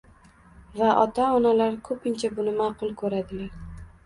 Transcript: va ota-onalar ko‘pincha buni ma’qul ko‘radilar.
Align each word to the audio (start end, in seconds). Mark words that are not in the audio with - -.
va 0.79 0.87
ota-onalar 1.01 1.77
ko‘pincha 1.89 2.33
buni 2.41 2.55
ma’qul 2.63 2.97
ko‘radilar. 3.05 3.55